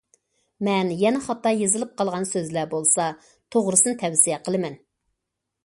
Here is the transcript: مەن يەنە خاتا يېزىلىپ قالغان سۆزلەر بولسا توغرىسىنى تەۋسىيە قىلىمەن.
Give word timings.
مەن 0.67 0.87
يەنە 1.01 1.19
خاتا 1.25 1.51
يېزىلىپ 1.57 1.91
قالغان 2.01 2.25
سۆزلەر 2.31 2.71
بولسا 2.73 3.07
توغرىسىنى 3.57 3.97
تەۋسىيە 4.05 4.43
قىلىمەن. 4.49 4.83